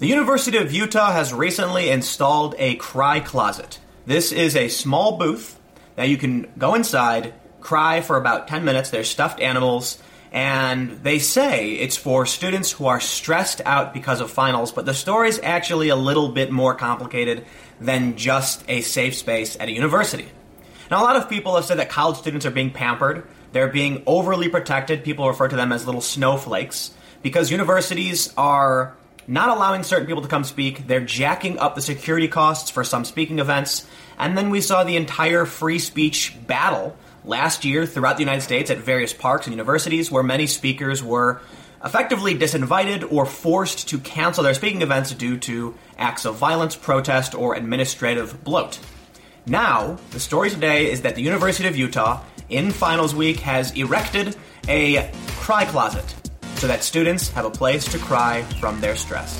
The 0.00 0.06
University 0.06 0.56
of 0.56 0.72
Utah 0.72 1.12
has 1.12 1.30
recently 1.30 1.90
installed 1.90 2.54
a 2.56 2.76
cry 2.76 3.20
closet. 3.20 3.78
This 4.06 4.32
is 4.32 4.56
a 4.56 4.68
small 4.68 5.18
booth 5.18 5.60
that 5.96 6.08
you 6.08 6.16
can 6.16 6.50
go 6.56 6.74
inside, 6.74 7.34
cry 7.60 8.00
for 8.00 8.16
about 8.16 8.48
10 8.48 8.64
minutes. 8.64 8.88
There's 8.88 9.10
stuffed 9.10 9.40
animals, 9.40 9.98
and 10.32 11.02
they 11.02 11.18
say 11.18 11.72
it's 11.72 11.98
for 11.98 12.24
students 12.24 12.72
who 12.72 12.86
are 12.86 12.98
stressed 12.98 13.60
out 13.66 13.92
because 13.92 14.22
of 14.22 14.30
finals, 14.30 14.72
but 14.72 14.86
the 14.86 14.94
story 14.94 15.28
is 15.28 15.38
actually 15.42 15.90
a 15.90 15.96
little 15.96 16.30
bit 16.30 16.50
more 16.50 16.74
complicated 16.74 17.44
than 17.78 18.16
just 18.16 18.64
a 18.68 18.80
safe 18.80 19.14
space 19.14 19.54
at 19.60 19.68
a 19.68 19.72
university. 19.72 20.30
Now, 20.90 21.02
a 21.02 21.04
lot 21.04 21.16
of 21.16 21.28
people 21.28 21.56
have 21.56 21.66
said 21.66 21.78
that 21.78 21.90
college 21.90 22.16
students 22.16 22.46
are 22.46 22.50
being 22.50 22.70
pampered, 22.70 23.26
they're 23.52 23.68
being 23.68 24.02
overly 24.06 24.48
protected. 24.48 25.04
People 25.04 25.28
refer 25.28 25.48
to 25.48 25.56
them 25.56 25.72
as 25.72 25.84
little 25.84 26.00
snowflakes 26.00 26.92
because 27.22 27.50
universities 27.50 28.32
are 28.38 28.96
not 29.26 29.48
allowing 29.48 29.82
certain 29.82 30.06
people 30.06 30.22
to 30.22 30.28
come 30.28 30.44
speak. 30.44 30.86
They're 30.86 31.00
jacking 31.00 31.58
up 31.58 31.74
the 31.74 31.82
security 31.82 32.28
costs 32.28 32.70
for 32.70 32.84
some 32.84 33.04
speaking 33.04 33.38
events. 33.38 33.86
And 34.18 34.36
then 34.36 34.50
we 34.50 34.60
saw 34.60 34.84
the 34.84 34.96
entire 34.96 35.46
free 35.46 35.78
speech 35.78 36.36
battle 36.46 36.96
last 37.24 37.64
year 37.64 37.86
throughout 37.86 38.16
the 38.16 38.22
United 38.22 38.42
States 38.42 38.70
at 38.70 38.78
various 38.78 39.12
parks 39.12 39.46
and 39.46 39.52
universities 39.52 40.10
where 40.10 40.22
many 40.22 40.46
speakers 40.46 41.02
were 41.02 41.40
effectively 41.84 42.34
disinvited 42.34 43.10
or 43.10 43.24
forced 43.24 43.88
to 43.88 43.98
cancel 43.98 44.44
their 44.44 44.54
speaking 44.54 44.82
events 44.82 45.12
due 45.14 45.38
to 45.38 45.74
acts 45.96 46.24
of 46.24 46.36
violence, 46.36 46.76
protest, 46.76 47.34
or 47.34 47.54
administrative 47.54 48.42
bloat. 48.44 48.78
Now, 49.46 49.98
the 50.10 50.20
story 50.20 50.50
today 50.50 50.90
is 50.90 51.02
that 51.02 51.14
the 51.14 51.22
University 51.22 51.68
of 51.68 51.76
Utah, 51.76 52.22
in 52.48 52.70
finals 52.70 53.14
week, 53.14 53.40
has 53.40 53.70
erected 53.72 54.36
a 54.68 55.10
cry 55.38 55.64
closet 55.64 56.29
so 56.60 56.66
that 56.66 56.84
students 56.84 57.30
have 57.30 57.46
a 57.46 57.50
place 57.50 57.86
to 57.86 57.98
cry 57.98 58.42
from 58.60 58.78
their 58.82 58.94
stress. 58.94 59.34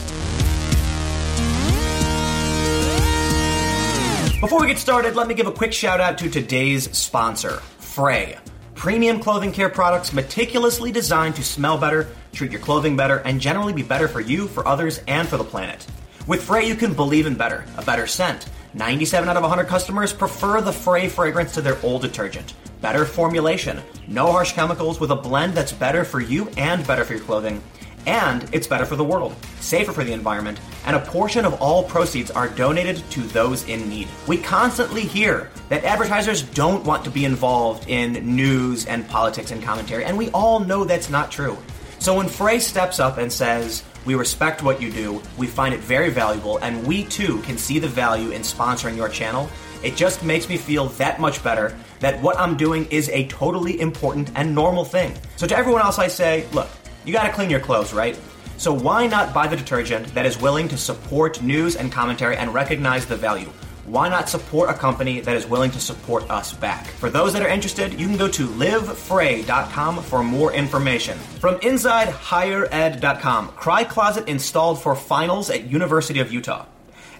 Before 4.40 4.58
we 4.62 4.68
get 4.68 4.78
started, 4.78 5.16
let 5.16 5.28
me 5.28 5.34
give 5.34 5.46
a 5.46 5.52
quick 5.52 5.74
shout 5.74 6.00
out 6.00 6.16
to 6.16 6.30
today's 6.30 6.96
sponsor, 6.96 7.60
Frey. 7.78 8.38
Premium 8.74 9.20
clothing 9.20 9.52
care 9.52 9.68
products 9.68 10.14
meticulously 10.14 10.90
designed 10.90 11.36
to 11.36 11.44
smell 11.44 11.76
better, 11.76 12.08
treat 12.32 12.52
your 12.52 12.60
clothing 12.62 12.96
better, 12.96 13.18
and 13.18 13.38
generally 13.38 13.74
be 13.74 13.82
better 13.82 14.08
for 14.08 14.22
you, 14.22 14.48
for 14.48 14.66
others, 14.66 15.02
and 15.06 15.28
for 15.28 15.36
the 15.36 15.44
planet. 15.44 15.86
With 16.26 16.42
Frey, 16.42 16.66
you 16.66 16.74
can 16.74 16.94
believe 16.94 17.26
in 17.26 17.34
better, 17.34 17.66
a 17.76 17.82
better 17.82 18.06
scent. 18.06 18.48
97 18.74 19.28
out 19.28 19.36
of 19.36 19.42
100 19.42 19.66
customers 19.66 20.12
prefer 20.12 20.60
the 20.60 20.72
Frey 20.72 21.08
fragrance 21.08 21.52
to 21.54 21.60
their 21.60 21.76
old 21.82 22.02
detergent. 22.02 22.54
Better 22.80 23.04
formulation, 23.04 23.80
no 24.06 24.30
harsh 24.30 24.52
chemicals 24.52 25.00
with 25.00 25.10
a 25.10 25.16
blend 25.16 25.54
that's 25.54 25.72
better 25.72 26.04
for 26.04 26.20
you 26.20 26.48
and 26.56 26.86
better 26.86 27.04
for 27.04 27.14
your 27.14 27.22
clothing. 27.22 27.60
And 28.06 28.48
it's 28.54 28.68
better 28.68 28.86
for 28.86 28.96
the 28.96 29.04
world, 29.04 29.34
safer 29.58 29.92
for 29.92 30.04
the 30.04 30.12
environment, 30.12 30.60
and 30.86 30.94
a 30.96 31.00
portion 31.00 31.44
of 31.44 31.60
all 31.60 31.82
proceeds 31.82 32.30
are 32.30 32.48
donated 32.48 33.02
to 33.10 33.20
those 33.20 33.68
in 33.68 33.88
need. 33.88 34.08
We 34.26 34.38
constantly 34.38 35.02
hear 35.02 35.50
that 35.68 35.84
advertisers 35.84 36.42
don't 36.42 36.84
want 36.84 37.04
to 37.04 37.10
be 37.10 37.24
involved 37.24 37.88
in 37.88 38.12
news 38.36 38.86
and 38.86 39.06
politics 39.08 39.50
and 39.50 39.62
commentary, 39.62 40.04
and 40.04 40.16
we 40.16 40.30
all 40.30 40.60
know 40.60 40.84
that's 40.84 41.10
not 41.10 41.30
true. 41.30 41.58
So 41.98 42.16
when 42.16 42.28
Frey 42.28 42.60
steps 42.60 43.00
up 43.00 43.18
and 43.18 43.30
says, 43.30 43.82
we 44.04 44.14
respect 44.14 44.62
what 44.62 44.80
you 44.80 44.90
do, 44.90 45.22
we 45.36 45.46
find 45.46 45.74
it 45.74 45.80
very 45.80 46.10
valuable, 46.10 46.58
and 46.58 46.86
we 46.86 47.04
too 47.04 47.40
can 47.42 47.58
see 47.58 47.78
the 47.78 47.88
value 47.88 48.30
in 48.30 48.42
sponsoring 48.42 48.96
your 48.96 49.08
channel, 49.08 49.48
it 49.82 49.96
just 49.96 50.22
makes 50.22 50.48
me 50.48 50.56
feel 50.56 50.86
that 50.86 51.20
much 51.20 51.42
better 51.42 51.76
that 52.00 52.20
what 52.22 52.38
I'm 52.38 52.56
doing 52.56 52.86
is 52.86 53.08
a 53.10 53.26
totally 53.28 53.80
important 53.80 54.30
and 54.34 54.54
normal 54.54 54.84
thing. 54.84 55.14
So 55.36 55.46
to 55.46 55.56
everyone 55.56 55.82
else, 55.82 55.98
I 55.98 56.08
say, 56.08 56.46
look, 56.52 56.68
you 57.04 57.12
gotta 57.12 57.32
clean 57.32 57.50
your 57.50 57.60
clothes, 57.60 57.92
right? 57.92 58.18
So 58.56 58.74
why 58.74 59.06
not 59.06 59.32
buy 59.32 59.46
the 59.46 59.56
detergent 59.56 60.14
that 60.14 60.26
is 60.26 60.38
willing 60.38 60.68
to 60.68 60.76
support 60.76 61.42
news 61.42 61.76
and 61.76 61.90
commentary 61.90 62.36
and 62.36 62.52
recognize 62.52 63.06
the 63.06 63.16
value? 63.16 63.50
Why 63.90 64.08
not 64.08 64.28
support 64.28 64.70
a 64.70 64.74
company 64.74 65.18
that 65.18 65.34
is 65.34 65.48
willing 65.48 65.72
to 65.72 65.80
support 65.80 66.30
us 66.30 66.52
back? 66.52 66.86
For 66.86 67.10
those 67.10 67.32
that 67.32 67.42
are 67.42 67.48
interested, 67.48 67.98
you 67.98 68.06
can 68.06 68.16
go 68.16 68.28
to 68.28 68.46
livefrey.com 68.46 70.04
for 70.04 70.22
more 70.22 70.52
information. 70.52 71.18
From 71.40 71.56
InsideHigherEd.com, 71.56 73.48
Cry 73.48 73.82
Closet 73.82 74.28
installed 74.28 74.80
for 74.80 74.94
finals 74.94 75.50
at 75.50 75.68
University 75.68 76.20
of 76.20 76.32
Utah. 76.32 76.66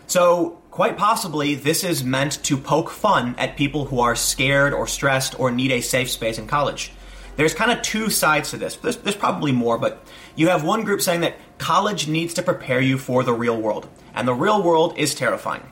So, 0.05 0.61
quite 0.69 0.95
possibly, 0.95 1.55
this 1.55 1.83
is 1.83 2.03
meant 2.03 2.43
to 2.43 2.57
poke 2.57 2.91
fun 2.91 3.33
at 3.39 3.57
people 3.57 3.85
who 3.85 3.99
are 3.99 4.15
scared 4.15 4.73
or 4.73 4.85
stressed 4.85 5.39
or 5.39 5.49
need 5.49 5.71
a 5.71 5.81
safe 5.81 6.11
space 6.11 6.37
in 6.37 6.45
college. 6.45 6.91
There's 7.35 7.55
kind 7.55 7.71
of 7.71 7.81
two 7.81 8.09
sides 8.11 8.51
to 8.51 8.57
this. 8.57 8.75
There's, 8.75 8.97
there's 8.97 9.15
probably 9.15 9.51
more, 9.51 9.79
but 9.79 10.05
you 10.35 10.49
have 10.49 10.63
one 10.63 10.83
group 10.83 11.01
saying 11.01 11.21
that 11.21 11.37
college 11.57 12.07
needs 12.07 12.35
to 12.35 12.43
prepare 12.43 12.79
you 12.79 12.99
for 12.99 13.23
the 13.23 13.33
real 13.33 13.59
world, 13.59 13.89
and 14.13 14.27
the 14.27 14.35
real 14.35 14.61
world 14.61 14.97
is 14.97 15.15
terrifying. 15.15 15.63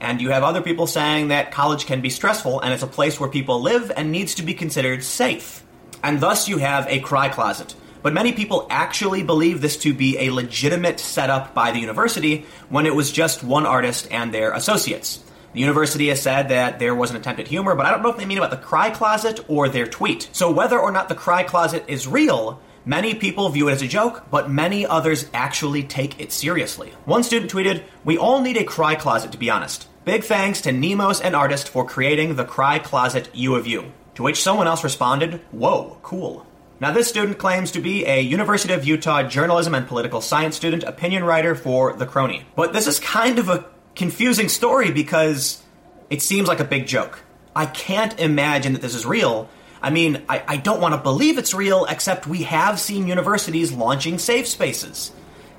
And 0.00 0.20
you 0.20 0.30
have 0.30 0.42
other 0.42 0.60
people 0.60 0.86
saying 0.86 1.28
that 1.28 1.52
college 1.52 1.86
can 1.86 2.00
be 2.00 2.10
stressful 2.10 2.60
and 2.60 2.72
it's 2.72 2.82
a 2.82 2.86
place 2.86 3.18
where 3.18 3.30
people 3.30 3.60
live 3.62 3.90
and 3.96 4.12
needs 4.12 4.34
to 4.36 4.42
be 4.42 4.54
considered 4.54 5.02
safe. 5.02 5.64
And 6.02 6.20
thus 6.20 6.48
you 6.48 6.58
have 6.58 6.86
a 6.88 7.00
cry 7.00 7.28
closet. 7.28 7.74
But 8.02 8.12
many 8.12 8.32
people 8.32 8.66
actually 8.70 9.22
believe 9.22 9.60
this 9.60 9.78
to 9.78 9.92
be 9.92 10.18
a 10.18 10.30
legitimate 10.30 11.00
setup 11.00 11.54
by 11.54 11.72
the 11.72 11.80
university 11.80 12.46
when 12.68 12.86
it 12.86 12.94
was 12.94 13.10
just 13.10 13.42
one 13.42 13.66
artist 13.66 14.06
and 14.10 14.32
their 14.32 14.52
associates. 14.52 15.24
The 15.54 15.60
university 15.60 16.08
has 16.08 16.20
said 16.20 16.50
that 16.50 16.78
there 16.78 16.94
was 16.94 17.10
an 17.10 17.16
attempt 17.16 17.40
at 17.40 17.48
humor, 17.48 17.74
but 17.74 17.86
I 17.86 17.90
don't 17.90 18.02
know 18.02 18.10
if 18.10 18.18
they 18.18 18.26
mean 18.26 18.38
about 18.38 18.50
the 18.50 18.58
cry 18.58 18.90
closet 18.90 19.40
or 19.48 19.68
their 19.68 19.86
tweet. 19.86 20.28
So 20.32 20.50
whether 20.50 20.78
or 20.78 20.92
not 20.92 21.08
the 21.08 21.14
cry 21.14 21.42
closet 21.44 21.84
is 21.88 22.06
real, 22.06 22.60
many 22.86 23.12
people 23.14 23.50
view 23.50 23.68
it 23.68 23.72
as 23.72 23.82
a 23.82 23.88
joke, 23.88 24.24
but 24.30 24.50
many 24.50 24.86
others 24.86 25.28
actually 25.34 25.82
take 25.82 26.18
it 26.18 26.32
seriously. 26.32 26.94
One 27.04 27.22
student 27.22 27.52
tweeted, 27.52 27.82
We 28.04 28.16
all 28.16 28.40
need 28.40 28.56
a 28.56 28.64
cry 28.64 28.94
closet, 28.94 29.32
to 29.32 29.38
be 29.38 29.50
honest. 29.50 29.88
Big 30.06 30.24
thanks 30.24 30.62
to 30.62 30.72
Nemos 30.72 31.20
and 31.20 31.36
Artist 31.36 31.68
for 31.68 31.84
creating 31.84 32.36
the 32.36 32.44
Cry 32.44 32.78
Closet 32.78 33.28
U 33.34 33.56
of 33.56 33.66
U. 33.66 33.92
To 34.14 34.22
which 34.22 34.40
someone 34.40 34.66
else 34.66 34.84
responded, 34.84 35.42
Whoa, 35.50 35.98
cool. 36.02 36.46
Now, 36.78 36.92
this 36.92 37.08
student 37.08 37.38
claims 37.38 37.72
to 37.72 37.80
be 37.80 38.06
a 38.06 38.20
University 38.20 38.72
of 38.74 38.86
Utah 38.86 39.22
journalism 39.22 39.74
and 39.74 39.88
political 39.88 40.20
science 40.20 40.56
student, 40.56 40.84
opinion 40.84 41.24
writer 41.24 41.54
for 41.54 41.94
The 41.94 42.06
Chrony. 42.06 42.44
But 42.54 42.72
this 42.72 42.86
is 42.86 43.00
kind 43.00 43.38
of 43.38 43.48
a 43.48 43.64
confusing 43.94 44.48
story 44.48 44.90
because 44.90 45.62
it 46.10 46.22
seems 46.22 46.48
like 46.48 46.60
a 46.60 46.64
big 46.64 46.86
joke. 46.86 47.20
I 47.56 47.64
can't 47.64 48.18
imagine 48.20 48.74
that 48.74 48.82
this 48.82 48.94
is 48.94 49.06
real. 49.06 49.48
I 49.86 49.90
mean, 49.90 50.24
I, 50.28 50.42
I 50.48 50.56
don't 50.56 50.80
want 50.80 50.94
to 50.94 51.00
believe 51.00 51.38
it's 51.38 51.54
real, 51.54 51.84
except 51.84 52.26
we 52.26 52.42
have 52.42 52.80
seen 52.80 53.06
universities 53.06 53.70
launching 53.70 54.18
safe 54.18 54.48
spaces. 54.48 55.12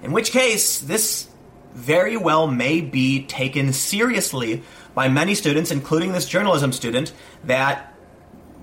In 0.03 0.12
which 0.12 0.31
case, 0.31 0.79
this 0.79 1.29
very 1.74 2.18
well 2.18 2.45
may 2.45 2.81
be 2.81 3.25
taken 3.25 3.71
seriously 3.71 4.63
by 4.94 5.07
many 5.07 5.33
students, 5.33 5.71
including 5.71 6.12
this 6.12 6.27
journalism 6.27 6.74
student, 6.74 7.13
that, 7.45 7.94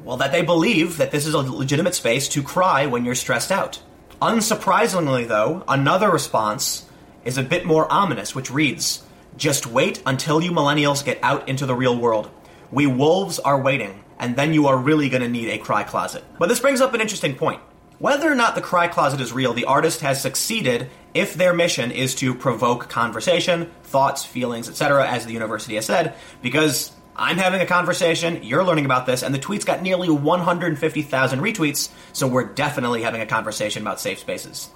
well, 0.04 0.18
that 0.18 0.32
they 0.32 0.42
believe 0.42 0.98
that 0.98 1.12
this 1.12 1.26
is 1.26 1.32
a 1.32 1.38
legitimate 1.38 1.94
space 1.94 2.28
to 2.28 2.42
cry 2.42 2.84
when 2.84 3.06
you're 3.06 3.14
stressed 3.14 3.50
out. 3.50 3.80
Unsurprisingly, 4.20 5.26
though, 5.26 5.64
another 5.66 6.10
response 6.10 6.86
is 7.24 7.38
a 7.38 7.42
bit 7.42 7.64
more 7.64 7.90
ominous, 7.90 8.34
which 8.34 8.50
reads, 8.50 9.02
just 9.38 9.66
wait 9.66 10.02
until 10.04 10.42
you 10.42 10.50
millennials 10.50 11.02
get 11.02 11.18
out 11.22 11.48
into 11.48 11.64
the 11.64 11.74
real 11.74 11.96
world. 11.98 12.30
We 12.70 12.86
wolves 12.86 13.38
are 13.38 13.58
waiting, 13.58 14.03
and 14.18 14.36
then 14.36 14.52
you 14.52 14.66
are 14.68 14.76
really 14.76 15.08
going 15.08 15.22
to 15.22 15.28
need 15.28 15.48
a 15.48 15.58
cry 15.58 15.82
closet. 15.82 16.24
But 16.38 16.48
this 16.48 16.60
brings 16.60 16.80
up 16.80 16.94
an 16.94 17.00
interesting 17.00 17.34
point. 17.34 17.60
Whether 17.98 18.30
or 18.30 18.34
not 18.34 18.54
the 18.54 18.60
cry 18.60 18.88
closet 18.88 19.20
is 19.20 19.32
real, 19.32 19.54
the 19.54 19.66
artist 19.66 20.00
has 20.00 20.20
succeeded 20.20 20.90
if 21.14 21.34
their 21.34 21.54
mission 21.54 21.90
is 21.90 22.14
to 22.16 22.34
provoke 22.34 22.88
conversation, 22.88 23.70
thoughts, 23.84 24.24
feelings, 24.24 24.68
etc., 24.68 25.08
as 25.08 25.24
the 25.24 25.32
university 25.32 25.76
has 25.76 25.86
said, 25.86 26.14
because 26.42 26.92
I'm 27.16 27.36
having 27.36 27.60
a 27.60 27.66
conversation, 27.66 28.42
you're 28.42 28.64
learning 28.64 28.84
about 28.84 29.06
this, 29.06 29.22
and 29.22 29.32
the 29.32 29.38
tweet's 29.38 29.64
got 29.64 29.80
nearly 29.82 30.10
150,000 30.10 31.40
retweets, 31.40 31.90
so 32.12 32.26
we're 32.26 32.52
definitely 32.52 33.02
having 33.02 33.20
a 33.20 33.26
conversation 33.26 33.82
about 33.82 34.00
safe 34.00 34.18
spaces. 34.18 34.70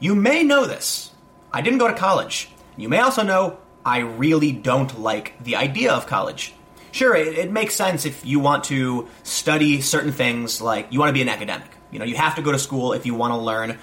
You 0.00 0.14
may 0.14 0.42
know 0.42 0.64
this. 0.64 1.10
I 1.52 1.60
didn't 1.60 1.78
go 1.78 1.88
to 1.88 1.94
college. 1.94 2.48
You 2.78 2.88
may 2.88 3.00
also 3.00 3.22
know 3.22 3.58
I 3.84 3.98
really 3.98 4.52
don't 4.52 4.98
like 4.98 5.34
the 5.44 5.56
idea 5.56 5.92
of 5.92 6.06
college. 6.06 6.54
Sure, 6.92 7.16
it, 7.16 7.38
it, 7.38 7.50
makes 7.50 7.74
sense 7.74 8.04
if 8.04 8.24
you 8.24 8.38
want 8.38 8.64
to 8.64 9.08
study 9.22 9.80
certain 9.80 10.12
things, 10.12 10.60
like 10.60 10.92
you 10.92 11.00
want 11.00 11.08
to 11.08 11.14
be 11.14 11.22
an 11.22 11.28
academic. 11.28 11.68
You 11.90 11.98
know, 11.98 12.04
you 12.04 12.16
have 12.16 12.36
to 12.36 12.42
go 12.42 12.52
to 12.52 12.58
school 12.58 12.92
if 12.92 13.06
you 13.06 13.14
want 13.14 13.32
to 13.32 13.38
learn 13.38 13.78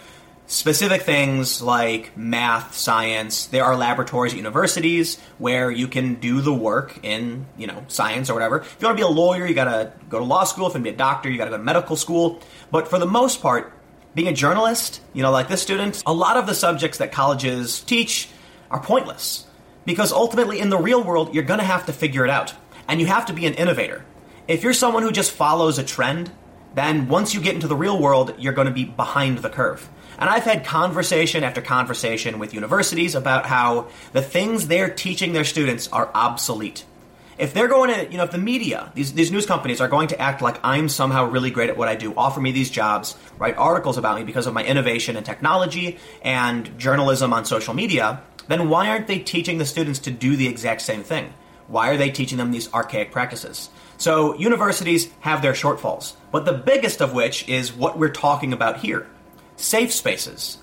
specific 0.45 1.01
things 1.01 1.61
like 1.61 2.15
math, 2.15 2.75
science. 2.75 3.47
There 3.47 3.63
are 3.63 3.75
laboratories 3.75 4.33
at 4.33 4.38
universities 4.38 5.19
where 5.38 5.69
you 5.71 5.88
can 5.88 6.15
do 6.15 6.41
the 6.41 6.53
work 6.53 7.00
in, 7.03 7.47
you 7.57 7.67
know, 7.67 7.83
science 7.88 8.29
or 8.29 8.33
whatever. 8.35 8.61
If 8.61 8.77
you 8.79 8.88
want 8.88 8.97
to 8.97 9.03
be 9.03 9.07
a 9.07 9.11
lawyer, 9.11 9.45
you 9.45 9.53
gotta 9.56 9.91
go 10.07 10.19
to 10.19 10.25
law 10.25 10.44
school. 10.44 10.67
If 10.67 10.71
you 10.71 10.79
want 10.79 10.85
to 10.85 10.91
be 10.91 10.95
a 10.95 10.97
doctor, 10.97 11.29
you 11.29 11.38
gotta 11.38 11.51
go 11.51 11.57
to 11.57 11.63
medical 11.63 11.95
school. 11.95 12.41
But 12.71 12.88
for 12.88 13.00
the 13.00 13.07
most 13.07 13.41
part, 13.41 13.73
being 14.15 14.27
a 14.27 14.33
journalist, 14.33 15.01
you 15.13 15.23
know, 15.23 15.31
like 15.31 15.47
this 15.47 15.61
student, 15.61 16.03
a 16.06 16.13
lot 16.13 16.38
of 16.38 16.45
the 16.45 16.56
subjects 16.56 17.00
that 17.00 17.11
colleges 17.11 17.81
teach 17.81 18.29
are 18.69 18.81
pointless 18.81 19.45
because 19.85 20.11
ultimately, 20.11 20.59
in 20.59 20.69
the 20.69 20.77
real 20.77 21.03
world, 21.03 21.33
you're 21.33 21.44
going 21.44 21.59
to 21.59 21.65
have 21.65 21.85
to 21.88 21.94
figure 21.94 22.23
it 22.23 22.29
out. 22.29 22.53
And 22.89 23.00
you 23.00 23.06
have 23.06 23.27
to 23.27 23.33
be 23.33 23.45
an 23.45 23.53
innovator. 23.53 24.03
If 24.47 24.63
you're 24.63 24.74
someone 24.74 25.03
who 25.03 25.12
just 25.12 25.31
follows 25.31 25.77
a 25.77 25.83
trend, 25.83 26.31
then 26.74 27.07
once 27.07 27.36
you 27.36 27.39
get 27.39 27.53
into 27.53 27.68
the 27.68 27.75
real 27.75 28.01
world, 28.01 28.33
you're 28.39 28.53
going 28.53 28.68
to 28.68 28.74
be 28.74 28.83
behind 28.83 29.38
the 29.38 29.50
curve. 29.50 29.88
And 30.18 30.27
I've 30.27 30.44
had 30.44 30.65
conversation 30.65 31.44
after 31.44 31.62
conversation 31.62 32.39
with 32.39 32.51
universities 32.51 33.13
about 33.13 33.45
how 33.45 33.89
the 34.12 34.24
things 34.24 34.68
they're 34.68 34.89
teaching 34.89 35.33
their 35.33 35.44
students 35.44 35.88
are 35.89 36.09
obsolete. 36.15 36.83
If 37.38 37.53
they're 37.53 37.68
going 37.68 37.94
to, 37.94 38.12
you 38.12 38.18
know, 38.18 38.24
if 38.24 38.31
the 38.31 38.39
media, 38.39 38.92
these, 38.95 39.13
these 39.13 39.31
news 39.31 39.45
companies 39.45 39.80
are 39.80 39.88
going 39.88 40.07
to 40.07 40.19
act 40.19 40.42
like 40.42 40.59
I'm 40.63 40.89
somehow 40.89 41.30
really 41.30 41.51
great 41.51 41.69
at 41.69 41.77
what 41.77 41.88
I 41.88 41.95
do, 41.95 42.13
offer 42.18 42.42
me 42.42 42.51
these 42.51 42.71
jobs, 42.71 43.15
write 43.38 43.56
articles 43.56 44.00
about 44.00 44.18
me 44.18 44.24
because 44.25 44.47
of 44.47 44.53
my 44.56 44.65
innovation 44.65 45.15
in 45.15 45.24
technology 45.24 46.00
and 46.24 46.77
journalism 46.80 47.33
on 47.33 47.45
social 47.45 47.75
media, 47.75 48.24
then 48.47 48.68
why 48.68 48.89
aren't 48.89 49.06
they 49.06 49.19
teaching 49.19 49.59
the 49.59 49.65
students 49.65 50.00
to 50.00 50.12
do 50.12 50.35
the 50.35 50.47
exact 50.47 50.81
same 50.81 51.03
thing? 51.03 51.31
Why 51.69 51.89
are 51.89 51.98
they 51.98 52.10
teaching 52.12 52.38
them 52.38 52.51
these 52.51 52.71
archaic 52.74 53.12
practices? 53.12 53.69
So, 53.98 54.33
universities 54.36 55.10
have 55.21 55.42
their 55.42 55.54
shortfalls, 55.54 56.13
but 56.31 56.45
the 56.45 56.54
biggest 56.54 57.01
of 57.01 57.13
which 57.13 57.48
is 57.48 57.71
what 57.71 57.98
we're 57.98 58.10
talking 58.10 58.54
about 58.54 58.80
here 58.80 59.07
safe 59.56 59.94
spaces. 59.94 60.57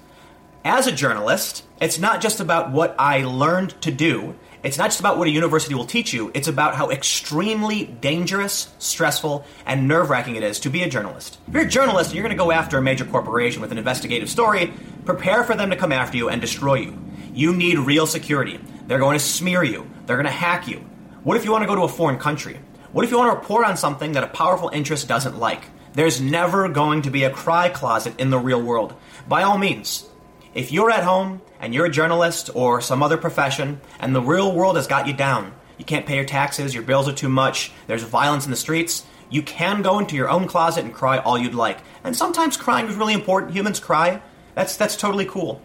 As 0.65 0.87
a 0.87 0.93
journalist, 0.93 1.65
it's 1.81 1.99
not 1.99 2.21
just 2.21 2.41
about 2.41 2.73
what 2.73 2.97
I 2.99 3.23
learned 3.23 3.81
to 3.83 3.93
do, 3.93 4.35
it's 4.65 4.79
not 4.79 4.87
just 4.87 4.99
about 4.99 5.17
what 5.17 5.29
a 5.29 5.31
university 5.31 5.75
will 5.75 5.85
teach 5.85 6.13
you, 6.13 6.33
it's 6.35 6.49
about 6.49 6.75
how 6.75 6.91
extremely 6.91 7.85
dangerous, 7.85 8.75
stressful, 8.79 9.45
and 9.65 9.87
nerve 9.87 10.11
wracking 10.11 10.35
it 10.35 10.43
is 10.43 10.59
to 10.61 10.71
be 10.71 10.83
a 10.83 10.89
journalist. 10.89 11.39
If 11.47 11.55
you're 11.55 11.63
a 11.65 11.69
journalist 11.69 12.11
and 12.11 12.17
you're 12.17 12.25
going 12.25 12.37
to 12.37 12.43
go 12.43 12.51
after 12.51 12.79
a 12.79 12.83
major 12.83 13.05
corporation 13.05 13.61
with 13.61 13.71
an 13.71 13.79
investigative 13.79 14.29
story, 14.29 14.73
prepare 15.05 15.45
for 15.45 15.55
them 15.55 15.71
to 15.71 15.77
come 15.77 15.93
after 15.93 16.17
you 16.17 16.31
and 16.31 16.41
destroy 16.41 16.77
you. 16.77 16.99
You 17.33 17.55
need 17.55 17.79
real 17.79 18.07
security. 18.07 18.59
They're 18.89 18.99
going 18.99 19.19
to 19.19 19.25
smear 19.25 19.63
you. 19.63 19.89
They're 20.07 20.17
going 20.17 20.27
to 20.27 20.33
hack 20.33 20.67
you. 20.67 20.85
What 21.27 21.37
if 21.37 21.45
you 21.45 21.51
want 21.51 21.65
to 21.65 21.67
go 21.67 21.75
to 21.75 21.83
a 21.83 21.89
foreign 21.89 22.19
country? 22.19 22.57
What 22.93 23.05
if 23.05 23.11
you 23.11 23.19
want 23.19 23.33
to 23.33 23.37
report 23.37 23.67
on 23.67 23.77
something 23.77 24.13
that 24.13 24.23
a 24.23 24.29
powerful 24.29 24.69
interest 24.69 25.09
doesn't 25.09 25.37
like? 25.37 25.61
There's 25.93 26.21
never 26.21 26.69
going 26.69 27.03
to 27.03 27.11
be 27.11 27.25
a 27.25 27.31
cry 27.31 27.69
closet 27.69 28.21
in 28.21 28.31
the 28.31 28.39
real 28.39 28.63
world. 28.63 28.95
By 29.27 29.43
all 29.43 29.59
means, 29.59 30.09
if 30.55 30.71
you're 30.71 30.93
at 30.93 31.03
home 31.03 31.43
and 31.59 31.75
you're 31.75 31.87
a 31.87 31.91
journalist 31.91 32.51
or 32.55 32.81
some 32.81 33.03
other 33.03 33.17
profession 33.17 33.81
and 33.99 34.15
the 34.15 34.23
real 34.23 34.55
world 34.55 34.77
has 34.77 34.87
got 34.87 35.09
you 35.09 35.15
down, 35.15 35.53
you 35.79 35.85
can't 35.85 36.07
pay 36.07 36.15
your 36.15 36.25
taxes, 36.25 36.73
your 36.73 36.85
bills 36.85 37.09
are 37.09 37.13
too 37.13 37.29
much, 37.29 37.73
there's 37.89 38.05
violence 38.05 38.45
in 38.45 38.53
the 38.53 38.57
streets, 38.57 39.05
you 39.29 39.43
can 39.43 39.83
go 39.83 39.99
into 39.99 40.15
your 40.15 40.31
own 40.31 40.47
closet 40.47 40.85
and 40.85 40.95
cry 40.95 41.19
all 41.19 41.37
you'd 41.37 41.57
like. 41.57 41.81
And 42.05 42.15
sometimes 42.15 42.57
crying 42.57 42.87
is 42.87 42.95
really 42.95 43.15
important. 43.15 43.53
Humans 43.53 43.81
cry. 43.81 44.23
That's 44.55 44.77
that's 44.77 44.95
totally 44.95 45.25
cool. 45.25 45.61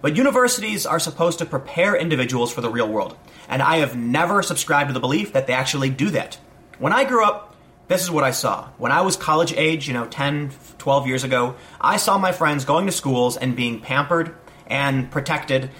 But 0.00 0.16
universities 0.16 0.86
are 0.86 0.98
supposed 0.98 1.38
to 1.38 1.46
prepare 1.46 1.96
individuals 1.96 2.52
for 2.52 2.60
the 2.60 2.70
real 2.70 2.88
world, 2.88 3.16
and 3.48 3.62
I 3.62 3.78
have 3.78 3.96
never 3.96 4.42
subscribed 4.42 4.88
to 4.88 4.94
the 4.94 5.00
belief 5.00 5.32
that 5.32 5.46
they 5.46 5.52
actually 5.52 5.90
do 5.90 6.10
that. 6.10 6.38
When 6.78 6.92
I 6.92 7.04
grew 7.04 7.24
up, 7.24 7.56
this 7.88 8.02
is 8.02 8.10
what 8.10 8.24
I 8.24 8.32
saw. 8.32 8.68
When 8.78 8.92
I 8.92 9.02
was 9.02 9.16
college 9.16 9.52
age, 9.52 9.86
you 9.86 9.94
know, 9.94 10.06
10, 10.06 10.50
12 10.78 11.06
years 11.06 11.24
ago, 11.24 11.54
I 11.80 11.96
saw 11.96 12.18
my 12.18 12.32
friends 12.32 12.64
going 12.64 12.86
to 12.86 12.92
schools 12.92 13.36
and 13.36 13.54
being 13.54 13.80
pampered 13.80 14.34
and 14.66 15.10
protected 15.10 15.70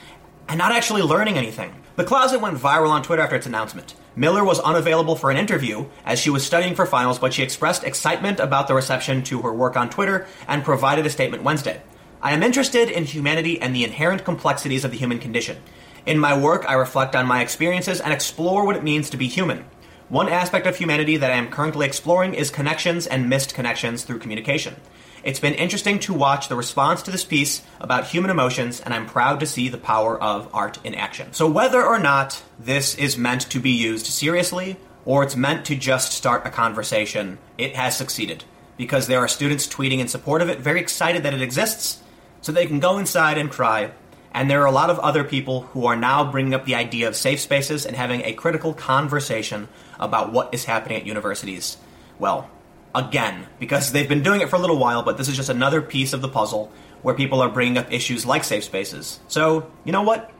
and 0.49 0.59
not 0.59 0.73
actually 0.73 1.03
learning 1.03 1.37
anything. 1.37 1.75
The 1.97 2.05
closet 2.05 2.41
went 2.41 2.59
viral 2.59 2.91
on 2.91 3.03
Twitter 3.03 3.23
after 3.23 3.37
its 3.37 3.47
announcement. 3.47 3.95
Miller 4.15 4.45
was 4.45 4.61
unavailable 4.61 5.17
for 5.17 5.31
an 5.31 5.37
interview 5.37 5.87
as 6.05 6.21
she 6.21 6.31
was 6.31 6.45
studying 6.45 6.75
for 6.75 6.87
finals, 6.87 7.19
but 7.19 7.35
she 7.35 7.43
expressed 7.43 7.85
excitement 7.85 8.39
about 8.39 8.69
the 8.69 8.75
reception 8.75 9.23
to 9.25 9.43
her 9.43 9.53
work 9.53 9.77
on 9.77 9.91
Twitter 9.91 10.27
and 10.47 10.63
provided 10.63 11.07
a 11.07 11.11
statement 11.11 11.43
Wednesday. 11.43 11.83
I 12.27 12.33
am 12.33 12.43
interested 12.43 12.91
in 12.91 13.05
humanity 13.05 13.63
and 13.63 13.73
the 13.73 13.85
inherent 13.85 14.25
complexities 14.25 14.85
of 14.85 14.91
the 14.91 14.97
human 14.97 15.21
condition. 15.21 15.59
In 16.07 16.19
my 16.19 16.37
work, 16.37 16.65
I 16.69 16.73
reflect 16.73 17.15
on 17.15 17.25
my 17.25 17.41
experiences 17.41 18.01
and 18.01 18.13
explore 18.13 18.67
what 18.67 18.75
it 18.75 18.83
means 18.83 19.11
to 19.11 19.17
be 19.17 19.29
human. 19.29 19.65
One 20.09 20.29
aspect 20.29 20.67
of 20.67 20.77
humanity 20.77 21.19
that 21.19 21.31
I 21.31 21.37
am 21.37 21.53
currently 21.53 21.87
exploring 21.87 22.35
is 22.35 22.51
connections 22.51 23.07
and 23.07 23.31
missed 23.31 23.55
connections 23.55 24.03
through 24.03 24.19
communication. 24.19 24.75
It's 25.23 25.39
been 25.39 25.55
interesting 25.55 26.01
to 26.01 26.15
watch 26.15 26.49
the 26.49 26.57
response 26.57 27.01
to 27.03 27.13
this 27.13 27.25
piece 27.25 27.63
about 27.81 28.09
human 28.09 28.33
emotions, 28.33 28.81
and 28.81 28.93
I'm 28.93 29.07
proud 29.07 29.39
to 29.39 29.47
see 29.47 29.69
the 29.69 29.79
power 29.79 30.21
of 30.21 30.53
art 30.53 30.81
in 30.83 30.97
action. 30.97 31.33
So, 31.33 31.49
whether 31.49 31.81
or 31.81 32.01
not 32.01 32.43
this 32.59 32.97
is 32.97 33.17
meant 33.17 33.43
to 33.51 33.61
be 33.61 33.71
used 33.71 34.07
seriously, 34.07 34.79
or 35.05 35.23
it's 35.23 35.37
meant 35.37 35.65
to 35.67 35.77
just 35.77 36.11
start 36.11 36.45
a 36.45 36.51
conversation, 36.51 37.39
it 37.57 37.77
has 37.77 37.97
succeeded. 37.97 38.43
Because 38.77 39.07
there 39.07 39.21
are 39.21 39.29
students 39.29 39.69
tweeting 39.69 40.01
in 40.01 40.09
support 40.09 40.43
of 40.43 40.49
it, 40.49 40.59
very 40.59 40.81
excited 40.81 41.23
that 41.23 41.33
it 41.33 41.41
exists, 41.41 42.03
so 42.47 42.53
they 42.53 42.67
can 42.67 42.79
go 42.79 42.97
inside 42.97 43.39
and 43.39 43.51
cry 43.51 43.91
And 44.33 44.49
there 44.49 44.63
are 44.63 44.67
a 44.67 44.71
lot 44.71 44.89
of 44.89 45.01
other 45.01 45.25
people 45.25 45.63
who 45.73 45.87
are 45.87 45.97
now 45.97 46.31
bringing 46.31 46.55
up 46.55 46.65
the 46.65 46.77
idea 46.77 47.09
of 47.09 47.17
safe 47.17 47.41
spaces 47.41 47.87
and 47.87 47.97
having 47.97 48.21
a 48.21 48.35
critical 48.35 48.73
conversation 48.73 49.67
about 49.99 50.31
what 50.31 50.55
is 50.55 50.65
happening 50.65 50.99
at 50.99 51.07
universities. 51.07 51.77
Well, 52.21 52.49
again, 52.95 53.47
because 53.59 53.91
they've 53.91 54.09
been 54.09 54.23
doing 54.23 54.43
it 54.43 54.51
for 54.51 54.57
a 54.57 54.59
little 54.61 54.79
while, 54.79 55.03
but 55.03 55.17
this 55.17 55.27
is 55.27 55.37
just 55.37 55.49
another 55.49 55.81
piece 55.81 56.13
of 56.13 56.21
the 56.21 56.29
puzzle 56.29 56.71
where 57.01 57.17
people 57.17 57.41
are 57.41 57.49
bringing 57.49 57.79
up 57.79 57.91
issues 57.91 58.27
like 58.27 58.45
safe 58.45 58.63
spaces. 58.63 59.19
So, 59.27 59.73
you 59.85 59.91
know 59.91 60.03
what? 60.03 60.31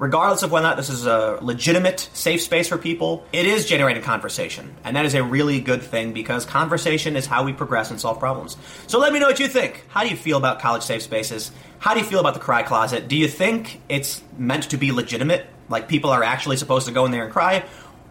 Regardless 0.00 0.42
of 0.42 0.50
whether 0.50 0.66
or 0.66 0.70
not 0.70 0.76
this 0.78 0.88
is 0.88 1.06
a 1.06 1.38
legitimate 1.42 2.08
safe 2.14 2.40
space 2.40 2.66
for 2.66 2.78
people, 2.78 3.24
it 3.32 3.46
is 3.46 3.66
generating 3.66 4.02
conversation. 4.02 4.74
And 4.82 4.96
that 4.96 5.04
is 5.04 5.14
a 5.14 5.22
really 5.22 5.60
good 5.60 5.82
thing 5.82 6.14
because 6.14 6.46
conversation 6.46 7.16
is 7.16 7.26
how 7.26 7.44
we 7.44 7.52
progress 7.52 7.90
and 7.90 8.00
solve 8.00 8.18
problems. 8.18 8.56
So 8.86 8.98
let 8.98 9.12
me 9.12 9.18
know 9.20 9.26
what 9.26 9.38
you 9.38 9.46
think. 9.46 9.84
How 9.88 10.02
do 10.02 10.08
you 10.08 10.16
feel 10.16 10.38
about 10.38 10.58
college 10.58 10.82
safe 10.82 11.02
spaces? 11.02 11.52
How 11.78 11.92
do 11.92 12.00
you 12.00 12.06
feel 12.06 12.18
about 12.18 12.32
the 12.32 12.40
cry 12.40 12.62
closet? 12.62 13.08
Do 13.08 13.16
you 13.16 13.28
think 13.28 13.82
it's 13.90 14.22
meant 14.38 14.70
to 14.70 14.78
be 14.78 14.90
legitimate? 14.90 15.46
Like 15.68 15.86
people 15.86 16.10
are 16.10 16.24
actually 16.24 16.56
supposed 16.56 16.86
to 16.86 16.92
go 16.92 17.04
in 17.04 17.12
there 17.12 17.24
and 17.24 17.32
cry? 17.32 17.62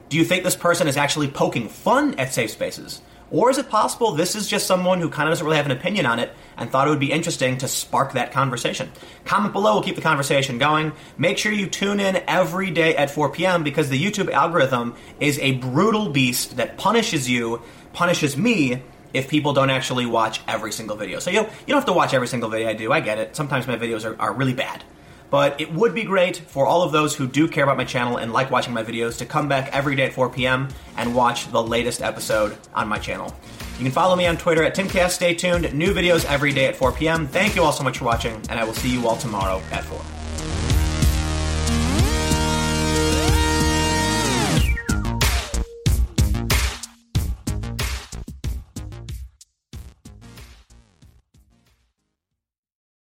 Do 0.09 0.17
you 0.17 0.25
think 0.25 0.43
this 0.43 0.55
person 0.55 0.87
is 0.87 0.95
actually 0.95 1.27
poking 1.27 1.69
fun 1.69 2.19
at 2.19 2.33
safe 2.33 2.51
spaces? 2.51 3.01
Or 3.31 3.49
is 3.49 3.57
it 3.57 3.69
possible 3.69 4.11
this 4.11 4.35
is 4.35 4.47
just 4.47 4.65
someone 4.65 4.99
who 4.99 5.09
kind 5.09 5.29
of 5.29 5.31
doesn't 5.31 5.45
really 5.45 5.57
have 5.57 5.65
an 5.65 5.71
opinion 5.71 6.05
on 6.05 6.19
it 6.19 6.33
and 6.57 6.69
thought 6.69 6.87
it 6.87 6.89
would 6.89 6.99
be 6.99 7.11
interesting 7.11 7.57
to 7.59 7.67
spark 7.67 8.13
that 8.13 8.31
conversation? 8.31 8.91
Comment 9.25 9.53
below, 9.53 9.73
we'll 9.73 9.83
keep 9.83 9.95
the 9.95 10.01
conversation 10.01 10.57
going. 10.57 10.93
Make 11.17 11.37
sure 11.37 11.51
you 11.51 11.67
tune 11.67 11.99
in 11.99 12.23
every 12.27 12.71
day 12.71 12.95
at 12.95 13.11
4 13.11 13.29
p.m. 13.29 13.63
because 13.63 13.89
the 13.89 14.03
YouTube 14.03 14.31
algorithm 14.31 14.95
is 15.19 15.37
a 15.39 15.53
brutal 15.53 16.09
beast 16.09 16.57
that 16.57 16.77
punishes 16.77 17.29
you, 17.29 17.61
punishes 17.93 18.35
me, 18.35 18.81
if 19.13 19.27
people 19.27 19.53
don't 19.53 19.69
actually 19.69 20.05
watch 20.05 20.41
every 20.47 20.71
single 20.71 20.95
video. 20.95 21.19
So 21.19 21.31
you, 21.31 21.39
you 21.39 21.67
don't 21.67 21.77
have 21.77 21.85
to 21.85 21.93
watch 21.93 22.13
every 22.13 22.27
single 22.27 22.49
video 22.49 22.69
I 22.69 22.73
do, 22.73 22.91
I 22.91 22.99
get 22.99 23.17
it. 23.17 23.35
Sometimes 23.35 23.67
my 23.67 23.77
videos 23.77 24.05
are, 24.05 24.19
are 24.21 24.33
really 24.33 24.53
bad. 24.53 24.83
But 25.29 25.59
it 25.61 25.71
would 25.73 25.93
be 25.93 26.03
great 26.03 26.37
for 26.37 26.65
all 26.65 26.81
of 26.81 26.91
those 26.91 27.15
who 27.15 27.27
do 27.27 27.47
care 27.47 27.63
about 27.63 27.77
my 27.77 27.85
channel 27.85 28.17
and 28.17 28.33
like 28.33 28.49
watching 28.49 28.73
my 28.73 28.83
videos 28.83 29.17
to 29.19 29.25
come 29.25 29.47
back 29.47 29.69
every 29.73 29.95
day 29.95 30.05
at 30.05 30.13
4 30.13 30.29
p.m. 30.29 30.69
and 30.97 31.13
watch 31.13 31.51
the 31.51 31.61
latest 31.61 32.01
episode 32.01 32.57
on 32.73 32.87
my 32.87 32.97
channel. 32.97 33.35
You 33.77 33.85
can 33.85 33.91
follow 33.91 34.15
me 34.15 34.25
on 34.27 34.37
Twitter 34.37 34.63
at 34.63 34.75
TimCast. 34.75 35.11
Stay 35.11 35.33
tuned. 35.33 35.73
New 35.73 35.93
videos 35.93 36.25
every 36.25 36.51
day 36.51 36.65
at 36.65 36.75
4 36.75 36.91
p.m. 36.91 37.27
Thank 37.27 37.55
you 37.55 37.63
all 37.63 37.71
so 37.71 37.83
much 37.83 37.99
for 37.99 38.05
watching, 38.05 38.35
and 38.49 38.59
I 38.59 38.63
will 38.63 38.73
see 38.73 38.91
you 38.91 39.07
all 39.07 39.15
tomorrow 39.15 39.61
at 39.71 39.83
4. 39.83 40.18